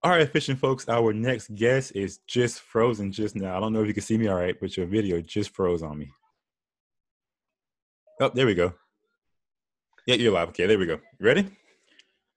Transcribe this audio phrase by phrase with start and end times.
[0.00, 3.56] All right, fishing folks, our next guest is just frozen just now.
[3.56, 5.82] I don't know if you can see me all right, but your video just froze
[5.82, 6.12] on me.
[8.20, 8.74] Oh, there we go.
[10.06, 10.50] Yeah, you're live.
[10.50, 11.00] Okay, there we go.
[11.18, 11.50] Ready?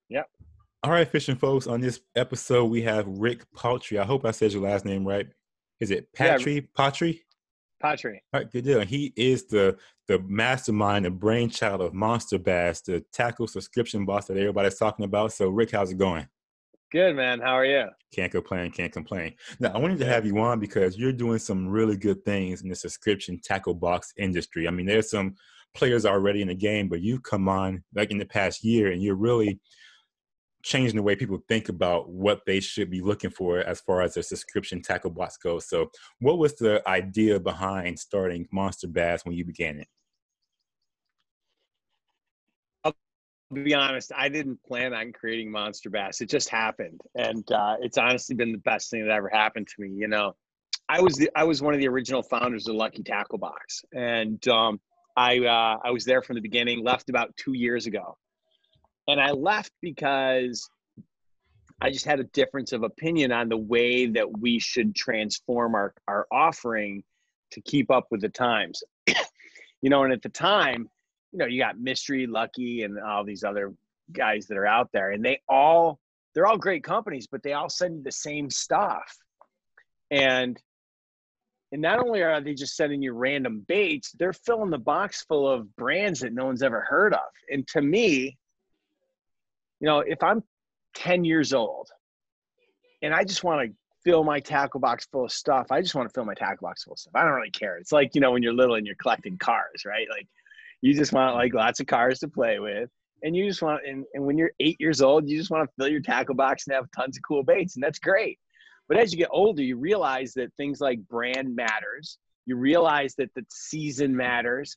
[0.10, 0.28] Yep.
[0.82, 1.68] All right, fishing folks.
[1.68, 4.00] On this episode, we have Rick Patri.
[4.00, 5.28] I hope I said your last name right.
[5.80, 6.56] Is it Patri?
[6.56, 6.62] Yeah.
[6.76, 7.22] Patri?
[7.80, 8.24] Patri.
[8.34, 8.82] All right, good deal.
[8.82, 14.38] He is the the mastermind, the brainchild of Monster Bass, the tackle subscription boss that
[14.38, 15.32] everybody's talking about.
[15.32, 16.28] So, Rick, how's it going?
[16.92, 17.40] Good, man.
[17.40, 17.86] How are you?
[18.14, 18.70] Can't complain.
[18.72, 19.34] Can't complain.
[19.62, 22.70] Now, I wanted to have you on because you're doing some really good things in
[22.70, 24.68] the subscription tackle box industry.
[24.68, 25.36] I mean, there's some
[25.74, 29.02] players already in the game, but you've come on like in the past year and
[29.02, 29.58] you're really
[30.64, 34.14] changing the way people think about what they should be looking for as far as
[34.14, 35.70] their subscription tackle box goes.
[35.70, 39.88] So, what was the idea behind starting Monster Bass when you began it?
[43.54, 46.22] Be honest, I didn't plan on creating Monster Bass.
[46.22, 49.82] It just happened, and uh, it's honestly been the best thing that ever happened to
[49.82, 49.90] me.
[49.90, 50.36] You know,
[50.88, 54.46] I was the I was one of the original founders of Lucky Tackle Box, and
[54.48, 54.80] um,
[55.16, 56.84] I uh, I was there from the beginning.
[56.84, 58.18] Left about two years ago,
[59.08, 60.70] and I left because
[61.82, 65.94] I just had a difference of opinion on the way that we should transform our
[66.08, 67.04] our offering
[67.52, 68.84] to keep up with the times.
[69.82, 70.90] you know, and at the time
[71.32, 73.74] you know, you got Mystery, Lucky, and all these other
[74.12, 76.00] guys that are out there, and they all
[76.34, 79.18] they're all great companies, but they all send you the same stuff.
[80.10, 80.62] And
[81.72, 85.50] and not only are they just sending you random baits, they're filling the box full
[85.50, 87.20] of brands that no one's ever heard of.
[87.50, 88.38] And to me,
[89.80, 90.44] you know, if I'm
[90.96, 91.90] 10 years old
[93.02, 96.10] and I just want to fill my tackle box full of stuff, I just want
[96.10, 97.16] to fill my tackle box full of stuff.
[97.16, 97.78] I don't really care.
[97.78, 100.08] It's like, you know, when you're little and you're collecting cars, right?
[100.10, 100.28] Like
[100.82, 102.90] you just want like lots of cars to play with.
[103.24, 105.74] And you just want, and, and when you're eight years old, you just want to
[105.78, 107.76] fill your tackle box and have tons of cool baits.
[107.76, 108.40] And that's great.
[108.88, 112.18] But as you get older, you realize that things like brand matters.
[112.48, 114.76] You realize that the season matters.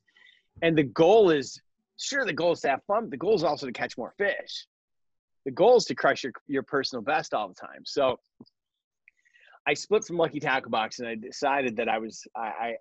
[0.61, 1.59] And the goal is
[1.97, 3.09] sure, the goal is to have fun.
[3.09, 4.67] the goal is also to catch more fish.
[5.47, 7.83] The goal is to crush your, your personal best all the time.
[7.85, 8.19] So
[9.67, 12.77] I split from Lucky Tackle Box and I decided that I was, I, I,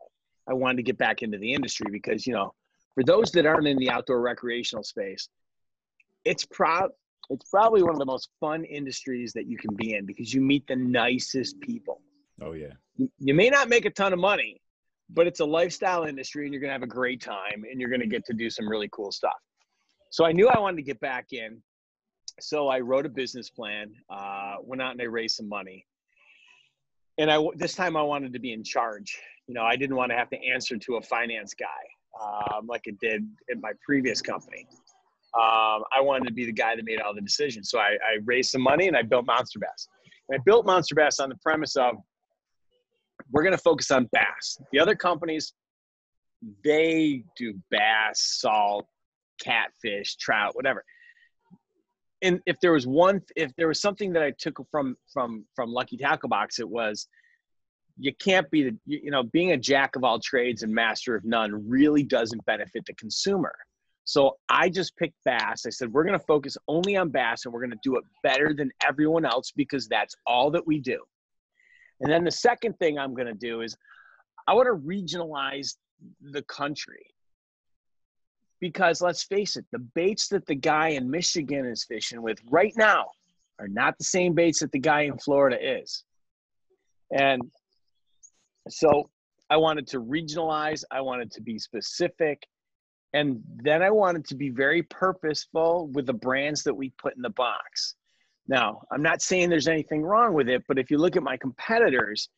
[0.50, 2.54] I wanted to get back into the industry because, you know,
[2.96, 5.30] for those that aren't in the outdoor recreational space,
[6.26, 6.92] it's proud
[7.30, 10.42] it's probably one of the most fun industries that you can be in because you
[10.42, 12.02] meet the nicest people.
[12.42, 12.74] Oh yeah.
[13.20, 14.62] You may not make a ton of money,
[15.10, 17.90] but it's a lifestyle industry and you're going to have a great time and you're
[17.90, 19.38] going to get to do some really cool stuff.
[20.10, 21.62] So I knew I wanted to get back in.
[22.40, 25.86] So I wrote a business plan, uh, went out and I raised some money.
[27.18, 29.20] And I this time I wanted to be in charge.
[29.48, 31.68] You know, I didn't want to have to answer to a finance guy
[32.22, 34.68] um, like it did in my previous company.
[35.36, 37.70] Um, I wanted to be the guy that made all the decisions.
[37.70, 39.88] So I, I raised some money and I built Monster Bass.
[40.30, 41.96] And I built Monster Bass on the premise of
[43.32, 44.58] we're going to focus on bass.
[44.72, 45.54] The other companies,
[46.64, 48.86] they do bass, salt,
[49.42, 50.84] catfish, trout, whatever.
[52.22, 55.72] And if there was one, if there was something that I took from from from
[55.72, 57.08] Lucky Tackle Box, it was
[57.98, 61.24] you can't be the you know being a jack of all trades and master of
[61.24, 63.54] none really doesn't benefit the consumer.
[64.06, 65.66] So i just picked bass.
[65.66, 68.04] I said we're going to focus only on bass and we're going to do it
[68.22, 71.00] better than everyone else because that's all that we do.
[72.02, 73.78] And then the second thing i'm going to do is
[74.48, 75.76] i want to regionalize
[76.22, 77.06] the country.
[78.60, 82.74] Because let's face it the baits that the guy in michigan is fishing with right
[82.76, 83.06] now
[83.60, 86.04] are not the same baits that the guy in florida is.
[87.12, 87.42] And
[88.70, 89.10] so
[89.50, 92.48] I wanted to regionalize, I wanted to be specific,
[93.14, 97.22] and then I wanted to be very purposeful with the brands that we put in
[97.22, 97.96] the box.
[98.48, 101.38] Now, I'm not saying there's anything wrong with it, but if you look at my
[101.38, 102.30] competitors,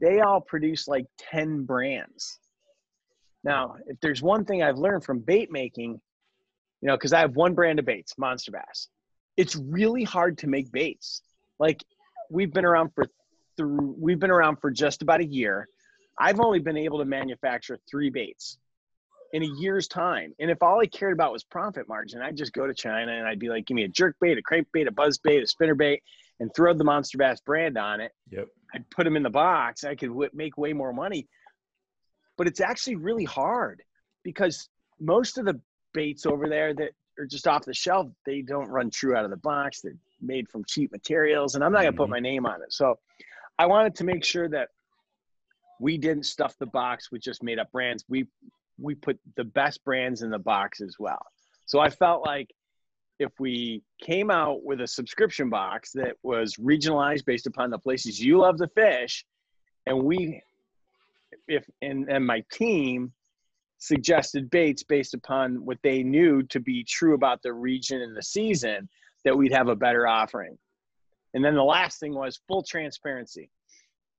[0.00, 2.38] they all produce like 10 brands.
[3.44, 6.00] Now, if there's one thing I've learned from bait making,
[6.80, 8.88] you know, because I have one brand of baits, Monster Bass,
[9.36, 11.22] it's really hard to make baits.
[11.58, 11.82] Like,
[12.30, 13.06] we've been around for
[13.56, 15.68] through we've been around for just about a year.
[16.22, 18.56] I've only been able to manufacture three baits
[19.32, 20.32] in a year's time.
[20.38, 23.26] And if all I cared about was profit margin, I'd just go to China and
[23.26, 25.46] I'd be like, give me a jerk bait, a crank bait, a buzz bait, a
[25.48, 26.00] spinner bait,
[26.38, 28.12] and throw the Monster Bass brand on it.
[28.30, 28.46] Yep.
[28.72, 29.82] I'd put them in the box.
[29.82, 31.26] I could w- make way more money.
[32.38, 33.82] But it's actually really hard
[34.22, 34.68] because
[35.00, 35.60] most of the
[35.92, 39.30] baits over there that are just off the shelf, they don't run true out of
[39.30, 39.80] the box.
[39.80, 42.12] They're made from cheap materials, and I'm not going to put mm-hmm.
[42.12, 42.72] my name on it.
[42.72, 43.00] So
[43.58, 44.68] I wanted to make sure that
[45.82, 48.04] we didn't stuff the box with just made up brands.
[48.08, 48.26] We
[48.78, 51.20] we put the best brands in the box as well.
[51.66, 52.48] So I felt like
[53.18, 58.20] if we came out with a subscription box that was regionalized based upon the places
[58.20, 59.24] you love to fish,
[59.86, 60.40] and we,
[61.48, 63.12] if and, and my team
[63.78, 68.22] suggested baits based upon what they knew to be true about the region and the
[68.22, 68.88] season,
[69.24, 70.56] that we'd have a better offering.
[71.34, 73.50] And then the last thing was full transparency.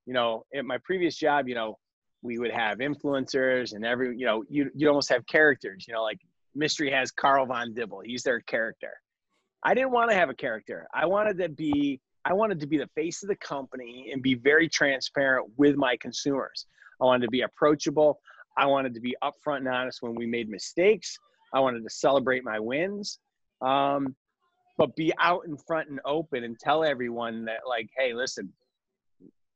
[0.05, 1.77] You know, at my previous job, you know,
[2.21, 5.85] we would have influencers and every, you know, you you almost have characters.
[5.87, 6.19] You know, like
[6.55, 8.01] Mystery has Carl Von Dibble.
[8.05, 8.91] He's their character.
[9.63, 10.87] I didn't want to have a character.
[10.93, 14.35] I wanted to be I wanted to be the face of the company and be
[14.35, 16.67] very transparent with my consumers.
[17.01, 18.19] I wanted to be approachable.
[18.57, 21.17] I wanted to be upfront and honest when we made mistakes.
[21.53, 23.19] I wanted to celebrate my wins.
[23.61, 24.15] Um,
[24.77, 28.51] but be out in front and open and tell everyone that like hey listen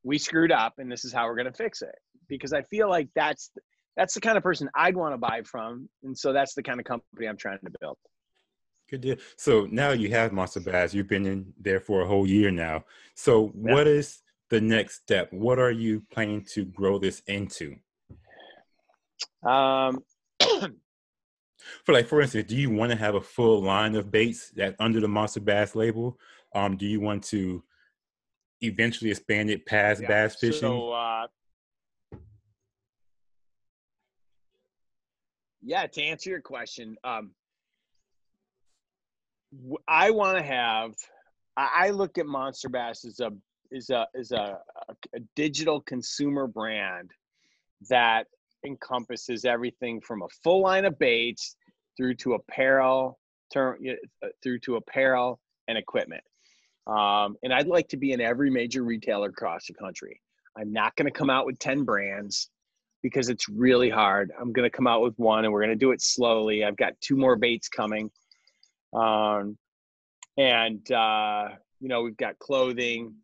[0.07, 1.95] we screwed up and this is how we're going to fix it.
[2.29, 3.51] Because i feel like that's
[3.95, 6.79] that's the kind of person i'd want to buy from and so that's the kind
[6.79, 7.97] of company i'm trying to build.
[8.89, 9.15] Good deal.
[9.35, 12.85] So now you have monster bass you've been in there for a whole year now.
[13.15, 13.73] So yeah.
[13.73, 15.31] what is the next step?
[15.33, 17.75] What are you planning to grow this into?
[19.43, 19.99] Um
[21.85, 24.75] for like for instance, do you want to have a full line of baits that
[24.79, 26.19] under the Monster Bass label?
[26.55, 27.63] Um, do you want to
[28.61, 30.07] eventually expanded past yeah.
[30.07, 30.61] bass fishing?
[30.61, 31.27] So, uh,
[35.61, 37.31] yeah, to answer your question, um,
[39.87, 40.93] I want to have.
[41.59, 43.31] I look at Monster Bass as a
[43.71, 44.59] is a is a,
[45.15, 47.09] a digital consumer brand
[47.89, 48.27] that
[48.65, 51.55] encompasses everything from a full line of baits
[51.95, 53.17] through to apparel,
[53.51, 53.77] term,
[54.23, 56.23] uh, through to apparel and equipment.
[56.87, 60.21] Um, and I'd like to be in every major retailer across the country.
[60.57, 62.49] I'm not going to come out with 10 brands
[63.03, 64.31] because it's really hard.
[64.39, 66.63] I'm going to come out with one and we're going to do it slowly.
[66.63, 68.09] I've got two more baits coming.
[68.93, 69.57] Um,
[70.37, 71.49] and, uh,
[71.79, 73.15] you know, we've got clothing.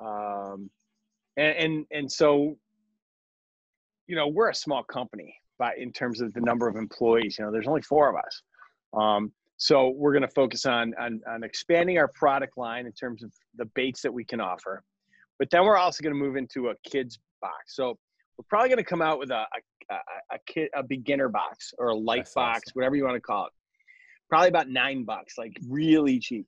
[0.00, 0.70] Um,
[1.36, 2.56] and, and, and so
[4.08, 7.44] you know, we're a small company, but in terms of the number of employees, you
[7.44, 8.42] know, there's only four of us.
[8.94, 13.22] Um, so we're going to focus on, on, on expanding our product line in terms
[13.22, 14.82] of the baits that we can offer,
[15.38, 17.74] but then we're also going to move into a kids box.
[17.74, 17.98] So
[18.38, 19.44] we're probably going to come out with a
[19.90, 22.72] a, a, a, kid, a beginner box or a light That's box, awesome.
[22.74, 23.52] whatever you want to call it.
[24.28, 26.46] Probably about nine bucks, like really cheap,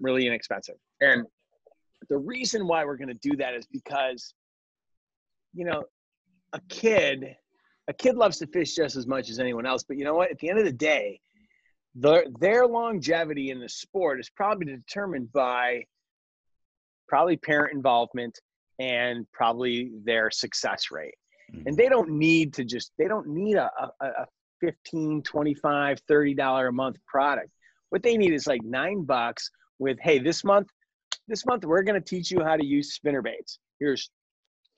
[0.00, 0.76] really inexpensive.
[1.00, 1.24] And
[2.08, 4.34] the reason why we're going to do that is because,
[5.54, 5.84] you know,
[6.52, 7.34] a kid,
[7.88, 9.82] a kid loves to fish just as much as anyone else.
[9.82, 10.30] But you know what?
[10.30, 11.20] At the end of the day,
[11.94, 15.84] their their longevity in the sport is probably determined by
[17.08, 18.38] probably parent involvement
[18.78, 21.14] and probably their success rate.
[21.54, 21.68] Mm-hmm.
[21.68, 24.26] And they don't need to just they don't need a, a, a
[24.60, 27.50] 15 25 30 dollar a month product
[27.90, 29.50] what they need is like nine bucks
[29.80, 30.68] with hey this month
[31.26, 34.08] this month we're going to teach you how to use spinner baits here's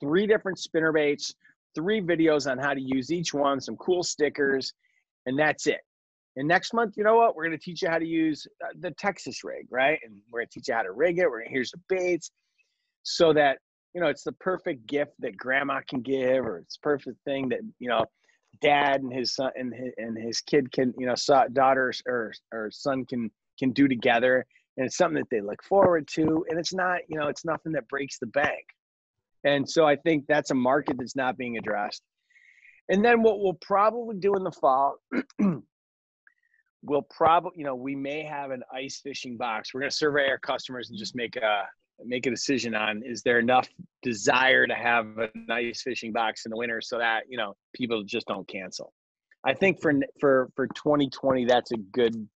[0.01, 1.35] three different spinner baits
[1.75, 4.73] three videos on how to use each one, some cool stickers,
[5.25, 5.81] and that's it.
[6.37, 7.35] And next month, you know what?
[7.35, 9.99] We're going to teach you how to use uh, the Texas rig, right?
[10.03, 11.23] And we're going to teach you how to rig it.
[11.29, 12.31] We're going to here's the baits,
[13.03, 13.59] so that
[13.93, 17.59] you know it's the perfect gift that grandma can give, or it's perfect thing that
[17.79, 18.03] you know
[18.61, 21.15] dad and his son and his, and his kid can you know
[21.53, 23.29] daughter or or son can
[23.59, 24.45] can do together
[24.77, 27.73] and it's something that they look forward to and it's not you know it's nothing
[27.73, 28.65] that breaks the bank
[29.45, 32.01] and so I think that's a market that's not being addressed.
[32.89, 34.95] And then what we'll probably do in the fall,
[36.85, 39.73] we'll probably, you know, we may have an ice fishing box.
[39.73, 41.63] We're going to survey our customers and just make a
[42.03, 43.69] make a decision on is there enough
[44.03, 48.03] desire to have an ice fishing box in the winter so that you know people
[48.03, 48.93] just don't cancel.
[49.45, 52.27] I think for for for 2020 that's a good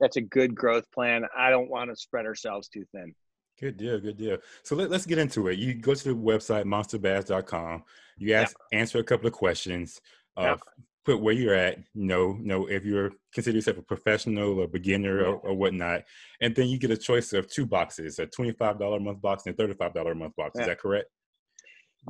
[0.00, 1.24] that's a good growth plan.
[1.36, 3.14] I don't want to spread ourselves too thin.
[3.60, 4.38] Good deal, good deal.
[4.62, 5.58] So let, us get into it.
[5.58, 7.82] You go to the website monsterbass.com.
[8.16, 8.78] You ask, yeah.
[8.78, 10.00] answer a couple of questions.
[10.36, 10.56] Uh, yeah.
[11.04, 11.78] Put where you're at.
[11.94, 16.02] You know, know if you're consider yourself a professional or beginner or, or, whatnot,
[16.40, 19.44] and then you get a choice of two boxes: a twenty-five dollar a month box
[19.46, 20.52] and a thirty-five dollar a month box.
[20.54, 20.62] Yeah.
[20.62, 21.08] Is that correct?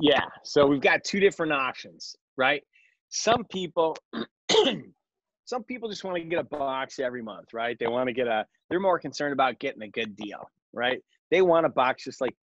[0.01, 0.25] Yeah.
[0.43, 2.63] So we've got two different options, right?
[3.09, 3.95] Some people,
[5.45, 7.77] some people just want to get a box every month, right?
[7.79, 8.45] They want to get a.
[8.69, 11.01] They're more concerned about getting a good deal, right?
[11.31, 12.35] They want a box just like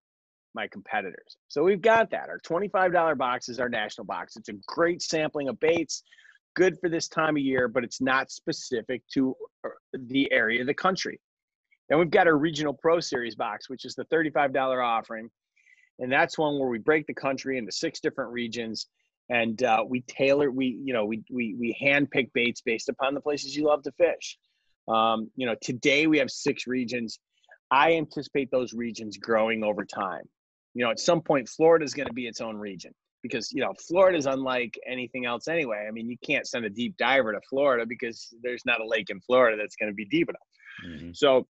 [0.57, 1.37] my competitors.
[1.47, 2.29] So we've got that.
[2.29, 4.37] Our $25 box is our national box.
[4.37, 6.03] It's a great sampling of baits,
[6.57, 9.69] good for this time of year, but it's not specific to uh,
[10.09, 11.21] the area of the country.
[11.89, 15.31] And we've got our regional pro series box, which is the $35 offering.
[16.01, 18.89] And that's one where we break the country into six different regions
[19.29, 23.15] and uh, we tailor, we, you know, we, we, we hand pick baits based upon
[23.15, 24.39] the places you love to fish.
[24.89, 27.19] Um, you know, today we have six regions.
[27.71, 30.23] I anticipate those regions growing over time.
[30.75, 32.93] You know, at some point, Florida is going to be its own region
[33.29, 35.87] because you know Florida is unlike anything else anyway.
[35.89, 39.11] I mean, you can't send a deep diver to Florida because there's not a lake
[39.11, 40.95] in Florida that's going to be deep enough.
[40.95, 41.11] Mm-hmm.
[41.15, 41.47] So,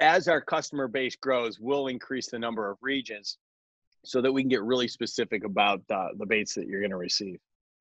[0.00, 3.38] as our customer base grows, we'll increase the number of regions
[4.04, 6.96] so that we can get really specific about uh, the baits that you're going to
[6.96, 7.38] receive.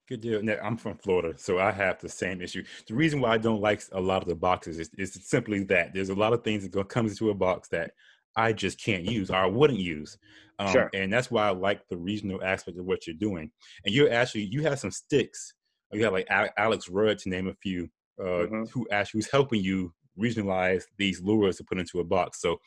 [0.07, 0.43] Good deal.
[0.43, 2.63] Now, I'm from Florida, so I have the same issue.
[2.88, 5.93] The reason why I don't like a lot of the boxes is, is simply that
[5.93, 7.91] there's a lot of things that comes into a box that
[8.35, 10.17] I just can't use or I wouldn't use.
[10.59, 10.89] Um, sure.
[10.93, 13.51] And that's why I like the regional aspect of what you're doing.
[13.85, 15.53] And you're actually you have some sticks.
[15.91, 17.87] You have like Alex Rudd to name a few,
[18.19, 18.63] uh, mm-hmm.
[18.71, 22.41] who actually who's helping you regionalize these lures to put into a box.
[22.41, 22.57] So,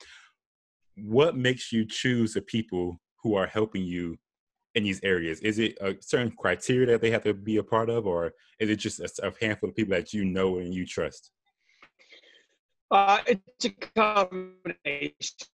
[0.96, 4.16] what makes you choose the people who are helping you
[4.76, 5.40] in these areas?
[5.40, 8.70] Is it a certain criteria that they have to be a part of, or is
[8.70, 11.32] it just a, a handful of people that you know and you trust?
[12.90, 15.49] Uh, it's a combination.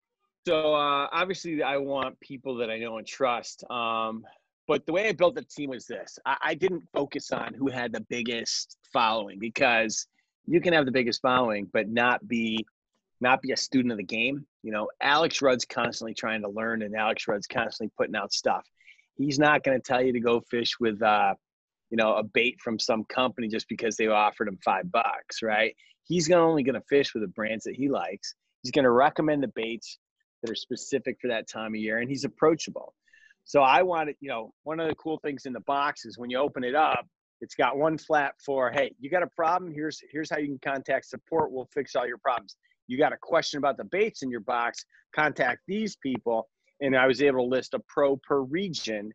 [0.47, 3.63] So uh, obviously, I want people that I know and trust.
[3.69, 4.23] Um,
[4.67, 7.69] but the way I built the team was this: I, I didn't focus on who
[7.69, 10.07] had the biggest following because
[10.47, 12.65] you can have the biggest following, but not be
[13.19, 14.45] not be a student of the game.
[14.63, 18.65] You know, Alex Rudd's constantly trying to learn, and Alex Rudd's constantly putting out stuff.
[19.15, 21.35] He's not going to tell you to go fish with, uh,
[21.91, 25.75] you know, a bait from some company just because they offered him five bucks, right?
[26.05, 28.33] He's only going to fish with the brands that he likes.
[28.63, 29.99] He's going to recommend the baits
[30.41, 32.93] that are specific for that time of year, and he's approachable.
[33.43, 36.29] So I wanted, you know, one of the cool things in the box is when
[36.29, 37.07] you open it up,
[37.41, 39.73] it's got one flap for, hey, you got a problem?
[39.73, 41.51] Here's here's how you can contact support.
[41.51, 42.55] We'll fix all your problems.
[42.87, 44.85] You got a question about the baits in your box?
[45.15, 46.47] Contact these people.
[46.81, 49.11] And I was able to list a pro per region.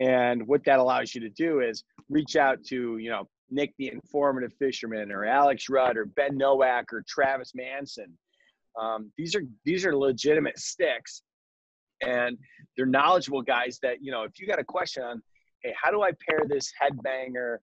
[0.00, 3.90] And what that allows you to do is reach out to, you know, Nick the
[3.90, 8.16] Informative Fisherman or Alex Rudd or Ben Nowak or Travis Manson
[8.80, 11.22] um, these are these are legitimate sticks,
[12.02, 12.36] and
[12.76, 13.78] they're knowledgeable guys.
[13.82, 15.22] That you know, if you got a question on,
[15.62, 17.56] hey, how do I pair this headbanger,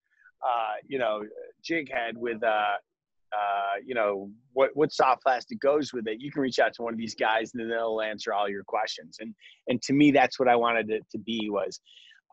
[0.45, 1.24] uh, you know,
[1.63, 6.31] jig head with, uh, uh, you know, what what soft plastic goes with it, you
[6.31, 9.17] can reach out to one of these guys, and they'll answer all your questions.
[9.19, 9.34] And
[9.67, 11.79] and to me, that's what I wanted it to be was.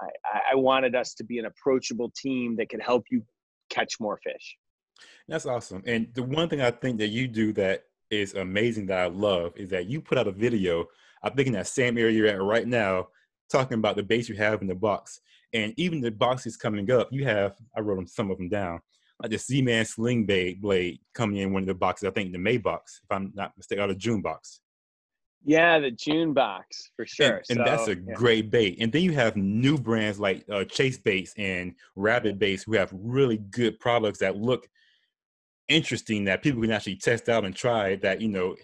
[0.01, 3.23] I, I wanted us to be an approachable team that could help you
[3.71, 4.57] catch more fish.
[5.29, 5.83] That's awesome.
[5.87, 9.53] And the one thing I think that you do that is amazing that I love
[9.57, 10.87] is that you put out a video,
[11.23, 13.09] I think in that same area you're at right now,
[13.51, 15.21] talking about the baits you have in the box.
[15.53, 18.81] And even the boxes coming up, you have, I wrote them, some of them down,
[19.21, 22.39] like the Z-Man Sling bait Blade coming in one of the boxes, I think the
[22.39, 24.61] May box, if I'm not mistaken, or the June box.
[25.45, 27.43] Yeah, the June box for sure.
[27.51, 28.15] And, and so, that's a yeah.
[28.15, 28.77] great bait.
[28.81, 32.91] And then you have new brands like uh, Chase Baits and Rabbit Baits who have
[32.93, 34.69] really good products that look–
[35.69, 38.57] interesting that people can actually test out and try that you know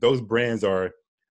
[0.00, 0.92] those brands are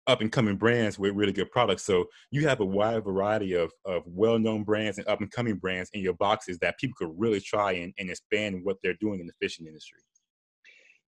[0.10, 1.84] up and coming brands with really good products.
[1.84, 5.92] So you have a wide variety of, of well-known brands and up and coming brands
[5.94, 9.28] in your boxes that people could really try and, and expand what they're doing in
[9.28, 10.00] the fishing industry.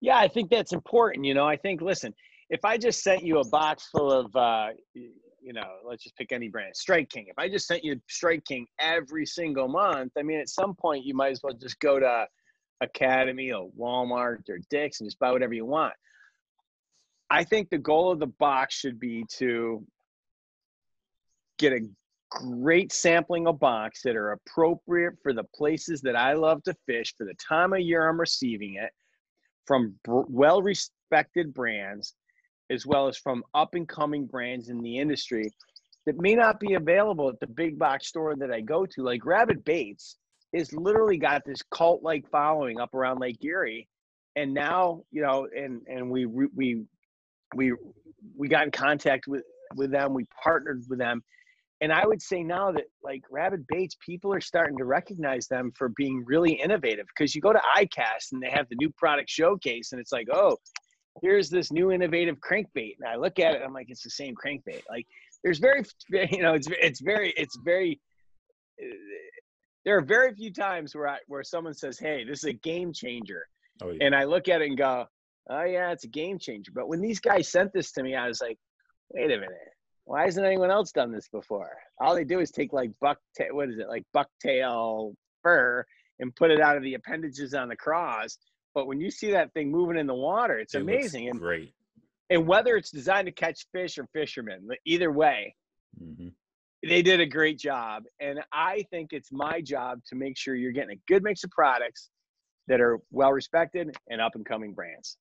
[0.02, 2.14] Yeah i think that's important you know i think listen
[2.50, 6.32] if i just sent you a box full of uh, you know let's just pick
[6.32, 7.28] any brand strike king.
[7.28, 11.06] If i just sent you strike king every single month i mean at some point
[11.06, 12.26] you might as well just go to
[12.82, 15.94] Academy or Walmart or Dick's and just buy whatever you want.
[17.30, 19.86] I think the goal of the box should be to
[21.58, 21.88] get a
[22.30, 27.14] great sampling of box that are appropriate for the places that I love to fish
[27.18, 28.92] for the time of year I'm receiving it
[29.66, 32.16] from well respected brands
[32.70, 35.52] as well as from up and coming brands in the industry
[36.06, 39.26] that may not be available at the big box store that I go to, like
[39.26, 40.18] Rabbit Baits
[40.54, 43.88] is literally got this cult like following up around Lake Erie.
[44.36, 46.84] And now, you know, and and we we
[47.56, 47.74] we
[48.36, 49.44] we got in contact with
[49.76, 51.24] with them, we partnered with them.
[51.82, 55.72] And I would say now that like Rabbit Baits, people are starting to recognize them
[55.76, 59.30] for being really innovative because you go to ICAST and they have the new product
[59.30, 60.58] showcase and it's like, oh,
[61.22, 62.96] here's this new innovative crankbait.
[63.00, 64.84] And I look at it, I'm like, it's the same crankbait.
[64.90, 65.08] Like
[65.44, 65.84] there's very,
[66.32, 68.00] you know, it's, it's very, it's very,
[69.86, 72.94] there are very few times where I, where someone says, "Hey, this is a game
[72.94, 73.46] changer,"
[73.82, 74.06] oh, yeah.
[74.06, 75.06] and I look at it and go,
[75.50, 78.28] "Oh yeah, it's a game changer." But when these guys sent this to me, I
[78.28, 78.58] was like,
[79.10, 79.52] "Wait a minute,
[80.06, 83.46] why hasn't anyone else done this before?" All they do is take like buck, ta-
[83.52, 85.84] what is it, like bucktail fur,
[86.20, 88.38] and put it out of the appendages on the cross.
[88.74, 91.74] But when you see that thing moving in the water, it's it amazing and great.
[92.30, 95.54] And whether it's designed to catch fish or fishermen, either way,
[96.02, 96.30] mm-hmm
[96.84, 98.04] they did a great job.
[98.20, 101.52] And I think it's my job to make sure you're getting a good mix of
[101.52, 102.10] products
[102.68, 105.18] that are well respected and up and coming brands.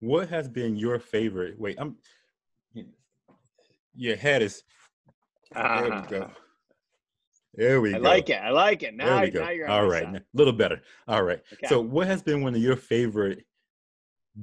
[0.00, 1.58] What has been your favorite?
[1.58, 1.96] Wait, I'm
[3.94, 4.62] your head is
[5.54, 6.28] there we go.
[6.30, 6.34] Ah.
[7.54, 8.04] There we I go.
[8.04, 8.34] like it.
[8.42, 8.94] I like it.
[8.94, 9.40] Now, there we go.
[9.40, 10.04] now you're All right.
[10.04, 10.82] A little better.
[11.08, 11.40] All right.
[11.54, 11.66] Okay.
[11.68, 13.44] So what has been one of your favorite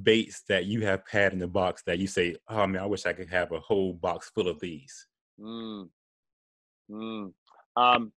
[0.01, 3.05] baits that you have had in the box that you say, oh man, I wish
[3.05, 5.07] I could have a whole box full of these?
[5.39, 5.89] Mm.
[6.89, 7.33] Mm.
[7.75, 8.11] Um,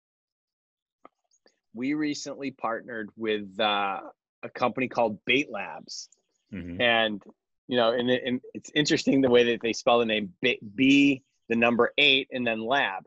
[1.74, 4.00] we recently partnered with uh,
[4.42, 6.08] a company called Bait Labs.
[6.52, 6.80] Mhm.
[6.80, 7.20] and
[7.66, 11.24] you know and, and it's interesting the way that they spell the name B, B
[11.48, 13.02] the number eight and then lab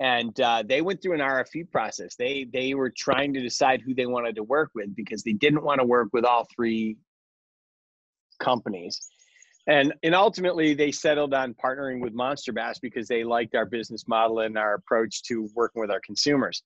[0.00, 3.94] and uh, they went through an rfp process they they were trying to decide who
[3.94, 6.96] they wanted to work with because they didn't want to work with all three
[8.40, 9.11] companies
[9.66, 14.08] and and ultimately they settled on partnering with monster bass because they liked our business
[14.08, 16.62] model and our approach to working with our consumers.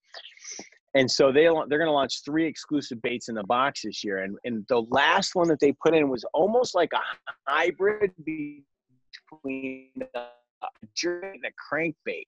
[0.94, 4.18] And so they they're going to launch three exclusive baits in the box this year.
[4.18, 7.00] And and the last one that they put in was almost like a
[7.46, 10.26] hybrid between a
[10.94, 12.26] jerk and a crankbait.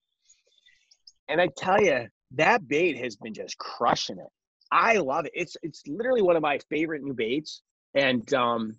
[1.31, 4.29] And i tell you that bait has been just crushing it.
[4.71, 5.33] I love it.
[5.35, 7.63] It's it's literally one of my favorite new baits.
[7.95, 8.77] And um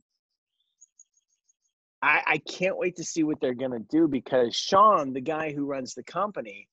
[2.01, 5.65] I, I can't wait to see what they're gonna do because Sean, the guy who
[5.65, 6.67] runs the company,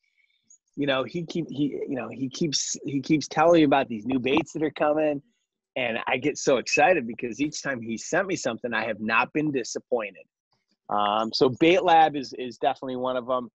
[0.77, 4.07] you know, he keep he you know he keeps he keeps telling me about these
[4.07, 5.23] new baits that are coming,
[5.75, 9.33] and I get so excited because each time he sent me something, I have not
[9.33, 10.25] been disappointed.
[10.89, 13.51] Um, so Bait Lab is is definitely one of them.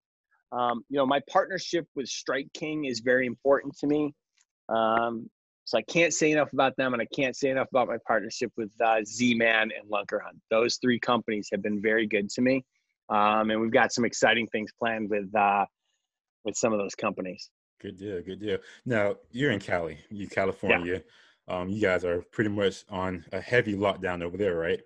[0.51, 4.13] Um, you know, my partnership with Strike King is very important to me.
[4.67, 5.29] Um,
[5.71, 8.51] so I can't say enough about them, and I can't say enough about my partnership
[8.57, 10.37] with uh, Z-Man and Lunker Hunt.
[10.49, 12.65] Those three companies have been very good to me,
[13.07, 15.65] um, and we've got some exciting things planned with uh,
[16.43, 17.49] with some of those companies.
[17.79, 18.57] Good deal, good deal.
[18.85, 21.03] Now you're in Cali, you California.
[21.47, 21.59] Yeah.
[21.59, 24.81] Um, you guys are pretty much on a heavy lockdown over there, right?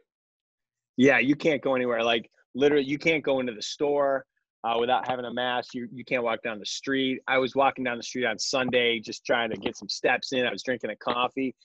[0.97, 2.03] Yeah, you can't go anywhere.
[2.03, 4.23] Like literally, you can't go into the store
[4.65, 5.73] uh, without having a mask.
[5.73, 7.21] You you can't walk down the street.
[7.27, 10.45] I was walking down the street on Sunday just trying to get some steps in.
[10.45, 11.55] I was drinking a coffee,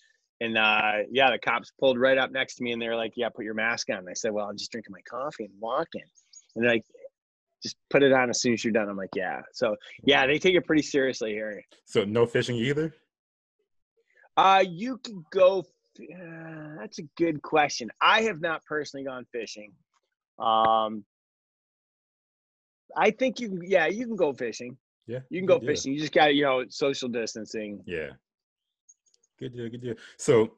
[0.40, 3.30] and uh, yeah, the cops pulled right up next to me, and they're like, "Yeah,
[3.30, 6.02] put your mask on." And I said, "Well, I'm just drinking my coffee and walking."
[6.54, 6.84] And they're like,
[7.62, 8.88] just put it on as soon as you're done.
[8.88, 9.42] I'm like, yeah.
[9.52, 11.62] So yeah, they take it pretty seriously here.
[11.84, 12.94] So no fishing either.
[14.36, 15.64] Uh, you can go.
[16.00, 17.90] Uh, that's a good question.
[18.00, 19.72] I have not personally gone fishing.
[20.38, 21.04] Um,
[22.96, 23.61] I think you.
[23.64, 24.76] Yeah, you can go fishing.
[25.07, 25.92] Yeah, you can go fishing.
[25.92, 27.83] You just got you know, social distancing.
[27.87, 28.11] Yeah.
[29.38, 29.68] Good deal.
[29.68, 29.94] Good deal.
[30.18, 30.53] So,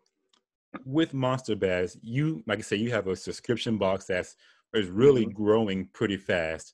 [0.84, 4.36] with Monster Bass, you like I say, you have a subscription box that's
[4.74, 5.42] is really mm-hmm.
[5.42, 6.72] growing pretty fast.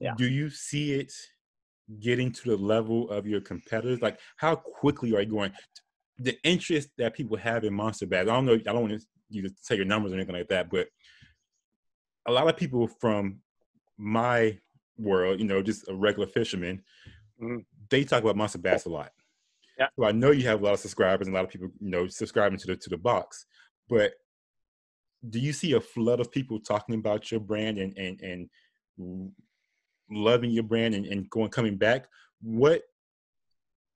[0.00, 0.14] Yeah.
[0.16, 1.12] Do you see it
[2.00, 4.02] getting to the level of your competitors?
[4.02, 5.52] Like, how quickly are you going?
[6.18, 8.22] The interest that people have in monster bass.
[8.22, 8.54] I don't know.
[8.54, 10.88] I don't want you to say your numbers or anything like that, but
[12.26, 13.40] a lot of people from
[13.98, 14.58] my
[14.98, 16.82] world, you know, just a regular fisherman,
[17.40, 17.58] mm-hmm.
[17.90, 19.12] they talk about monster bass a lot.
[19.78, 19.88] Yeah.
[19.98, 21.90] So I know you have a lot of subscribers and a lot of people, you
[21.90, 23.46] know, subscribing to the to the box.
[23.88, 24.12] But
[25.28, 29.32] do you see a flood of people talking about your brand and and and
[30.10, 32.06] loving your brand and, and going coming back,
[32.40, 32.82] what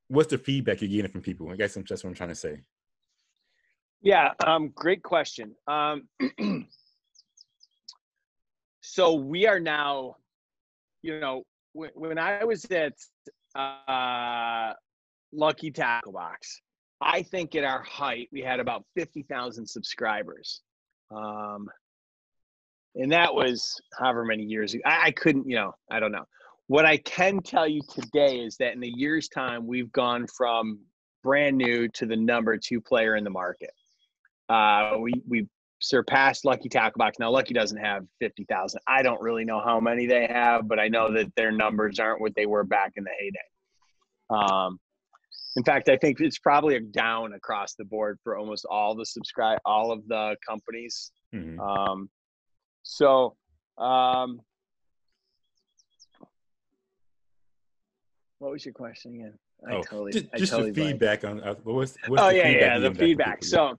[0.09, 1.51] what's the feedback you're getting from people?
[1.51, 2.63] I guess that's what I'm trying to say.
[4.01, 5.55] Yeah, um, great question.
[5.67, 6.09] Um,
[8.81, 10.17] so we are now,
[11.03, 12.95] you know, when, when I was at
[13.55, 14.73] uh,
[15.33, 16.61] Lucky Tackle Box,
[17.01, 20.63] I think at our height we had about fifty thousand subscribers.
[21.11, 21.69] Um,
[22.95, 24.83] and that was however many years ago.
[24.85, 26.25] I, I couldn't, you know, I don't know.
[26.67, 30.81] What I can tell you today is that in a year's time, we've gone from
[31.23, 33.71] brand new to the number two player in the market.
[34.49, 35.47] Uh, we we
[35.81, 37.19] surpassed Lucky Tackle Box.
[37.19, 38.81] Now Lucky doesn't have fifty thousand.
[38.87, 42.21] I don't really know how many they have, but I know that their numbers aren't
[42.21, 43.39] what they were back in the heyday.
[44.31, 44.79] Um,
[45.57, 49.07] in fact, I think it's probably a down across the board for almost all the
[49.07, 51.11] subscribe all of the companies.
[51.35, 51.59] Mm-hmm.
[51.59, 52.11] Um,
[52.83, 53.37] so,
[53.77, 54.41] um,
[58.39, 59.35] what was your question again?
[59.69, 62.79] I oh, totally, just, just totally the feedback on uh, what's, what's oh yeah yeah
[62.79, 63.43] the feedback.
[63.43, 63.77] So,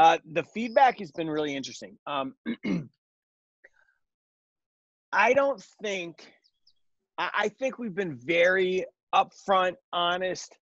[0.00, 1.98] uh, the feedback has been really interesting.
[2.06, 2.34] Um,
[5.12, 6.26] I don't think
[7.18, 10.56] I, I think we've been very upfront, honest,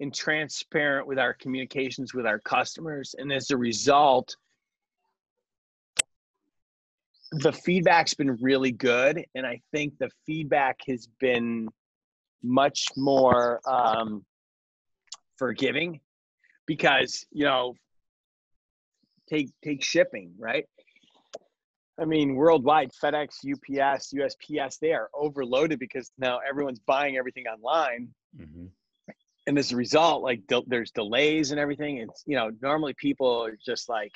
[0.00, 4.36] and transparent with our communications with our customers, and as a result,
[7.32, 11.66] the feedback's been really good and i think the feedback has been
[12.44, 14.24] much more um,
[15.36, 15.98] forgiving
[16.66, 17.74] because you know
[19.28, 20.66] take take shipping, right?
[21.98, 28.08] I mean, worldwide, FedEx, UPS, USPS, they are overloaded because now everyone's buying everything online.
[28.36, 28.66] Mm-hmm.
[29.46, 31.98] And as a result, like there's delays and everything.
[31.98, 34.12] It's, you know, normally people are just like,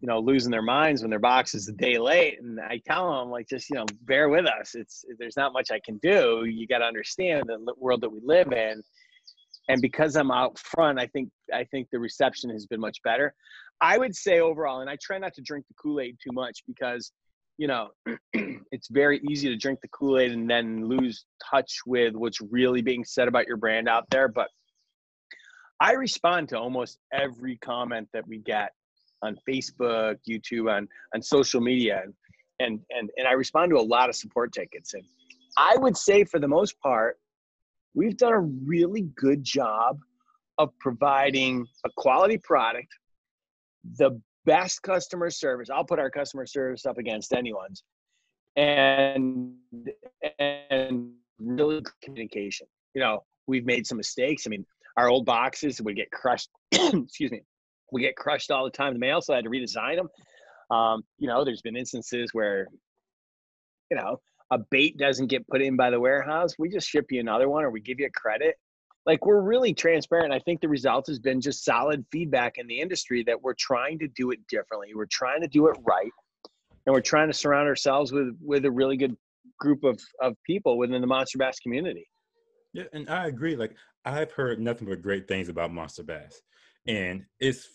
[0.00, 2.40] you know, losing their minds when their box is a day late.
[2.40, 4.74] And I tell them, like, just, you know, bear with us.
[4.74, 6.44] It's, there's not much I can do.
[6.46, 8.82] You got to understand the world that we live in.
[9.68, 13.34] And because I'm out front, I think, I think the reception has been much better.
[13.80, 16.62] I would say overall, and I try not to drink the Kool Aid too much
[16.66, 17.12] because,
[17.58, 17.88] you know,
[18.72, 22.82] it's very easy to drink the Kool Aid and then lose touch with what's really
[22.82, 24.28] being said about your brand out there.
[24.28, 24.48] But
[25.80, 28.72] I respond to almost every comment that we get
[29.22, 32.14] on Facebook, YouTube, on on social media, and
[32.58, 34.94] and and, and I respond to a lot of support tickets.
[34.94, 35.04] And
[35.56, 37.18] I would say, for the most part,
[37.94, 39.98] we've done a really good job
[40.58, 42.88] of providing a quality product
[43.96, 45.68] the best customer service.
[45.70, 47.82] I'll put our customer service up against anyone's,
[48.56, 49.54] and
[50.38, 52.66] and really communication.
[52.94, 54.44] You know, we've made some mistakes.
[54.46, 54.64] I mean,
[54.96, 56.48] our old boxes would get crushed.
[56.72, 57.42] excuse me,
[57.92, 58.94] we get crushed all the time.
[58.94, 60.08] The mail, so I had to redesign them.
[60.76, 62.68] Um, you know, there's been instances where,
[63.90, 66.54] you know, a bait doesn't get put in by the warehouse.
[66.58, 68.56] We just ship you another one, or we give you a credit
[69.08, 70.34] like we're really transparent.
[70.34, 73.98] I think the result has been just solid feedback in the industry that we're trying
[74.00, 74.88] to do it differently.
[74.94, 76.12] We're trying to do it right.
[76.84, 79.16] And we're trying to surround ourselves with with a really good
[79.58, 82.06] group of of people within the Monster Bass community.
[82.74, 83.56] Yeah, and I agree.
[83.56, 86.42] Like I've heard nothing but great things about Monster Bass.
[86.86, 87.66] And it's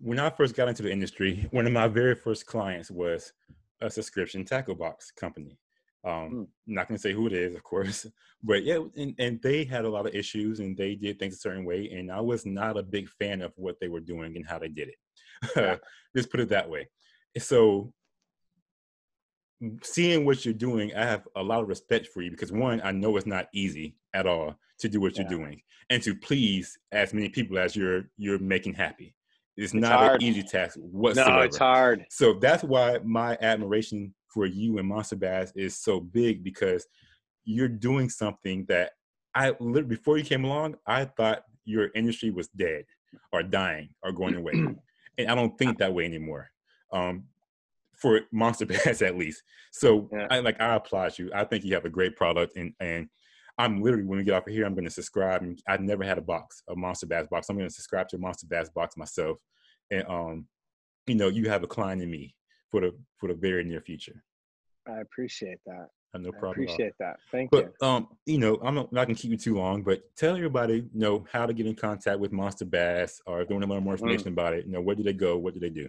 [0.00, 3.32] when I first got into the industry, one of my very first clients was
[3.80, 5.56] a subscription tackle box company.
[6.04, 6.46] Um, mm.
[6.66, 8.06] not going to say who it is, of course,
[8.42, 11.38] but yeah, and, and they had a lot of issues and they did things a
[11.38, 11.90] certain way.
[11.90, 14.68] And I was not a big fan of what they were doing and how they
[14.68, 14.94] did it.
[15.56, 15.76] Yeah.
[16.16, 16.88] Just put it that way.
[17.38, 17.92] So,
[19.82, 22.90] seeing what you're doing, I have a lot of respect for you because one, I
[22.90, 25.22] know it's not easy at all to do what yeah.
[25.22, 29.14] you're doing and to please as many people as you're you're making happy.
[29.56, 30.22] It's, it's not hard.
[30.22, 31.30] an easy task whatsoever.
[31.30, 32.06] No, it's hard.
[32.10, 36.86] So that's why my admiration for you and Monster Bass is so big because
[37.44, 38.92] you're doing something that
[39.34, 42.84] I literally before you came along, I thought your industry was dead
[43.32, 44.52] or dying or going away.
[44.52, 46.50] and I don't think that way anymore.
[46.92, 47.24] Um,
[47.96, 49.42] for Monster Bass at least.
[49.70, 50.26] So yeah.
[50.30, 51.30] I like I applaud you.
[51.34, 53.08] I think you have a great product and and
[53.58, 56.18] I'm literally when we get off of here, I'm gonna subscribe and I've never had
[56.18, 57.48] a box, a Monster Bass box.
[57.48, 59.38] I'm gonna subscribe to a Monster Bass box myself.
[59.90, 60.46] And um,
[61.06, 62.34] you know, you have a client in me
[62.72, 64.24] for the for the very near future.
[64.88, 65.90] I appreciate that.
[66.12, 66.60] Uh, no problem.
[66.60, 67.16] I appreciate that.
[67.30, 67.86] Thank but, you.
[67.86, 71.00] Um, you know, I'm not, not, gonna keep you too long, but tell everybody, you
[71.00, 73.84] know, how to get in contact with Monster Bass, or if they want to learn
[73.84, 74.04] more mm-hmm.
[74.08, 74.32] information mm.
[74.32, 74.66] about it.
[74.66, 75.38] You know, where do they go?
[75.38, 75.88] What do they do?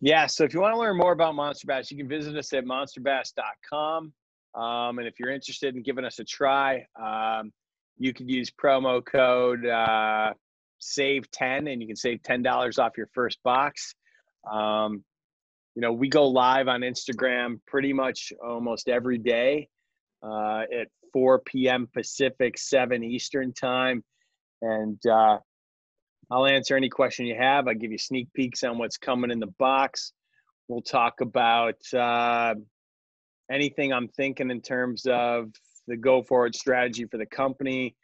[0.00, 2.52] Yeah, so if you want to learn more about Monster Bass, you can visit us
[2.52, 4.12] at monsterbass.com.
[4.54, 7.52] Um, and if you're interested in giving us a try, um,
[7.96, 10.34] you can use promo code uh,
[10.82, 13.94] SAVE10 and you can save $10 off your first box.
[14.50, 15.04] Um,
[15.74, 19.68] you know, we go live on Instagram pretty much almost every day
[20.22, 21.88] uh, at 4 p.m.
[21.92, 24.04] Pacific, 7 Eastern time.
[24.62, 25.38] And uh,
[26.30, 27.66] I'll answer any question you have.
[27.66, 30.12] I give you sneak peeks on what's coming in the box.
[30.68, 32.54] We'll talk about uh,
[33.50, 35.50] anything I'm thinking in terms of
[35.86, 37.94] the go forward strategy for the company.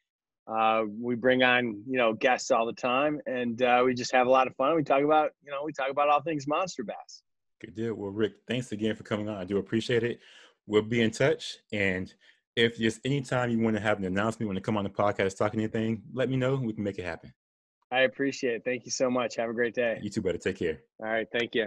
[0.47, 4.27] Uh, we bring on, you know, guests all the time, and uh, we just have
[4.27, 4.75] a lot of fun.
[4.75, 7.23] We talk about, you know, we talk about all things monster bass.
[7.61, 7.95] Good deal.
[7.95, 9.37] Well, Rick, thanks again for coming on.
[9.37, 10.21] I do appreciate it.
[10.67, 11.59] We'll be in touch.
[11.73, 12.13] And
[12.57, 14.91] if there's any time you want to have an announcement, want to come on the
[14.91, 16.57] podcast, talk anything, let me know.
[16.57, 17.33] We can make it happen.
[17.93, 18.63] I appreciate it.
[18.65, 19.37] Thank you so much.
[19.37, 19.99] Have a great day.
[20.01, 20.39] You too, buddy.
[20.39, 20.81] Take care.
[21.01, 21.27] All right.
[21.33, 21.67] Thank you.